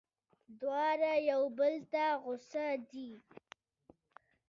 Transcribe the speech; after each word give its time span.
دواړه 0.59 1.13
یو 1.31 1.43
بل 1.57 1.73
ته 1.91 2.05
غوسه 2.23 2.67
دي. 2.91 3.09